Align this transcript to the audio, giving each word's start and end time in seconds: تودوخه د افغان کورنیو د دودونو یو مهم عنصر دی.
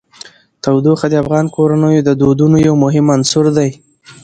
تودوخه 0.63 1.05
د 1.09 1.15
افغان 1.23 1.45
کورنیو 1.55 2.05
د 2.07 2.09
دودونو 2.21 2.57
یو 2.67 2.75
مهم 2.83 3.05
عنصر 3.15 3.45
دی. 3.57 3.69